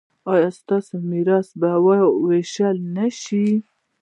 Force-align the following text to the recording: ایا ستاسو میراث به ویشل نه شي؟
ایا 0.33 0.49
ستاسو 0.59 0.93
میراث 1.11 1.47
به 1.59 1.69
ویشل 2.25 2.77
نه 2.95 3.07
شي؟ 3.21 3.45